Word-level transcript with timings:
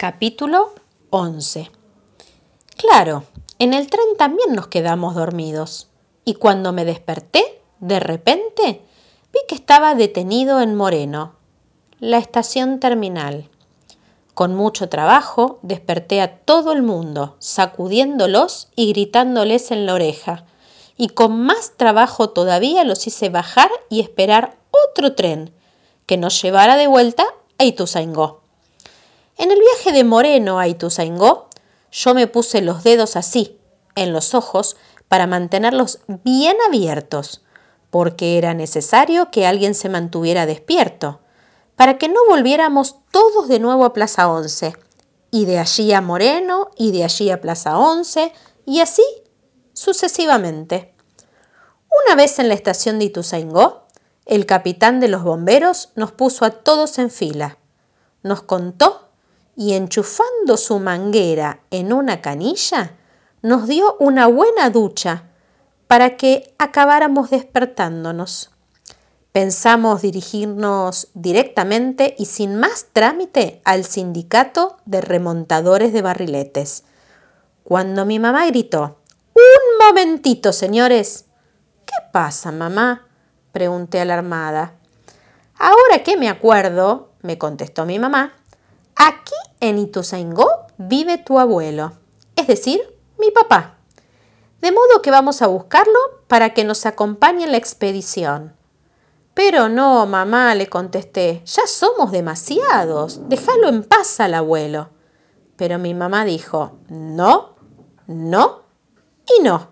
Capítulo 0.00 0.72
11 1.10 1.70
Claro, 2.78 3.24
en 3.58 3.74
el 3.74 3.90
tren 3.90 4.16
también 4.16 4.54
nos 4.54 4.68
quedamos 4.68 5.14
dormidos. 5.14 5.88
Y 6.24 6.36
cuando 6.36 6.72
me 6.72 6.86
desperté, 6.86 7.60
de 7.80 8.00
repente, 8.00 8.80
vi 9.30 9.40
que 9.46 9.54
estaba 9.54 9.94
detenido 9.94 10.62
en 10.62 10.74
Moreno, 10.74 11.34
la 11.98 12.16
estación 12.16 12.80
terminal. 12.80 13.50
Con 14.32 14.54
mucho 14.54 14.88
trabajo 14.88 15.58
desperté 15.60 16.22
a 16.22 16.38
todo 16.38 16.72
el 16.72 16.80
mundo, 16.80 17.36
sacudiéndolos 17.38 18.68
y 18.76 18.94
gritándoles 18.94 19.70
en 19.70 19.84
la 19.84 19.92
oreja. 19.92 20.46
Y 20.96 21.08
con 21.08 21.42
más 21.42 21.74
trabajo 21.76 22.30
todavía 22.30 22.84
los 22.84 23.06
hice 23.06 23.28
bajar 23.28 23.70
y 23.90 24.00
esperar 24.00 24.56
otro 24.70 25.14
tren 25.14 25.52
que 26.06 26.16
nos 26.16 26.40
llevara 26.40 26.78
de 26.78 26.86
vuelta 26.86 27.26
a 27.58 27.64
Ituzaingó. 27.64 28.40
En 29.40 29.50
el 29.50 29.58
viaje 29.58 29.92
de 29.92 30.04
Moreno 30.04 30.58
a 30.58 30.68
Ituzaingó, 30.68 31.48
yo 31.90 32.12
me 32.12 32.26
puse 32.26 32.60
los 32.60 32.84
dedos 32.84 33.16
así, 33.16 33.58
en 33.94 34.12
los 34.12 34.34
ojos, 34.34 34.76
para 35.08 35.26
mantenerlos 35.26 36.00
bien 36.08 36.58
abiertos, 36.68 37.42
porque 37.88 38.36
era 38.36 38.52
necesario 38.52 39.30
que 39.30 39.46
alguien 39.46 39.74
se 39.74 39.88
mantuviera 39.88 40.44
despierto, 40.44 41.20
para 41.74 41.96
que 41.96 42.10
no 42.10 42.20
volviéramos 42.28 42.96
todos 43.10 43.48
de 43.48 43.60
nuevo 43.60 43.86
a 43.86 43.94
Plaza 43.94 44.28
11, 44.28 44.74
y 45.30 45.46
de 45.46 45.58
allí 45.58 45.90
a 45.94 46.02
Moreno, 46.02 46.68
y 46.76 46.92
de 46.92 47.04
allí 47.04 47.30
a 47.30 47.40
Plaza 47.40 47.78
11, 47.78 48.34
y 48.66 48.80
así 48.80 49.04
sucesivamente. 49.72 50.94
Una 52.04 52.14
vez 52.14 52.38
en 52.40 52.48
la 52.48 52.54
estación 52.54 52.98
de 52.98 53.06
Ituzaingó, 53.06 53.84
el 54.26 54.44
capitán 54.44 55.00
de 55.00 55.08
los 55.08 55.22
bomberos 55.22 55.92
nos 55.94 56.12
puso 56.12 56.44
a 56.44 56.50
todos 56.50 56.98
en 56.98 57.10
fila. 57.10 57.56
Nos 58.22 58.42
contó 58.42 59.06
y 59.60 59.74
enchufando 59.74 60.56
su 60.56 60.78
manguera 60.78 61.60
en 61.70 61.92
una 61.92 62.22
canilla, 62.22 62.96
nos 63.42 63.68
dio 63.68 63.94
una 64.00 64.26
buena 64.26 64.70
ducha 64.70 65.24
para 65.86 66.16
que 66.16 66.54
acabáramos 66.56 67.28
despertándonos. 67.28 68.52
Pensamos 69.32 70.00
dirigirnos 70.00 71.08
directamente 71.12 72.14
y 72.16 72.24
sin 72.24 72.56
más 72.56 72.86
trámite 72.94 73.60
al 73.66 73.84
sindicato 73.84 74.78
de 74.86 75.02
remontadores 75.02 75.92
de 75.92 76.00
barriletes. 76.00 76.84
Cuando 77.62 78.06
mi 78.06 78.18
mamá 78.18 78.46
gritó, 78.46 78.96
Un 79.34 79.86
momentito, 79.86 80.54
señores. 80.54 81.26
¿Qué 81.84 81.96
pasa, 82.14 82.50
mamá? 82.50 83.06
pregunté 83.52 84.00
alarmada. 84.00 84.72
Ahora 85.58 86.02
que 86.02 86.16
me 86.16 86.30
acuerdo, 86.30 87.10
me 87.20 87.36
contestó 87.36 87.84
mi 87.84 87.98
mamá, 87.98 88.32
Aquí 89.02 89.32
en 89.60 89.78
Ituzaingó 89.78 90.48
vive 90.78 91.18
tu 91.18 91.38
abuelo, 91.38 91.92
es 92.36 92.46
decir, 92.46 92.80
mi 93.18 93.30
papá. 93.30 93.76
De 94.60 94.72
modo 94.72 95.02
que 95.02 95.10
vamos 95.10 95.42
a 95.42 95.46
buscarlo 95.46 95.98
para 96.26 96.50
que 96.50 96.64
nos 96.64 96.86
acompañe 96.86 97.44
en 97.44 97.52
la 97.52 97.58
expedición. 97.58 98.54
Pero 99.34 99.68
no, 99.68 100.04
mamá, 100.06 100.54
le 100.54 100.68
contesté, 100.68 101.42
ya 101.46 101.66
somos 101.66 102.10
demasiados. 102.12 103.28
Déjalo 103.28 103.68
en 103.68 103.84
paz 103.84 104.20
al 104.20 104.34
abuelo. 104.34 104.90
Pero 105.56 105.78
mi 105.78 105.94
mamá 105.94 106.24
dijo, 106.24 106.78
no, 106.88 107.56
no 108.06 108.62
y 109.38 109.42
no. 109.42 109.68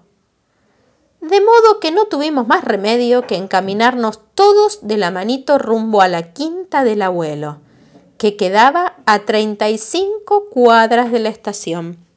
De 1.21 1.41
modo 1.41 1.81
que 1.81 1.91
no 1.91 2.05
tuvimos 2.05 2.47
más 2.47 2.65
remedio 2.65 3.27
que 3.27 3.37
encaminarnos 3.37 4.21
todos 4.35 4.87
de 4.87 4.97
la 4.97 5.11
manito 5.11 5.59
rumbo 5.59 6.01
a 6.01 6.09
la 6.09 6.33
quinta 6.33 6.85
del 6.85 7.03
abuelo 7.03 7.59
que 8.19 8.37
quedaba 8.37 8.97
a 9.07 9.21
35 9.21 10.51
cuadras 10.51 11.11
de 11.11 11.21
la 11.21 11.29
estación. 11.29 12.08